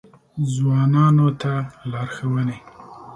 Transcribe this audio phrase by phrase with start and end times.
[0.53, 1.51] ځوانانو ته
[1.91, 2.57] لارښوونې: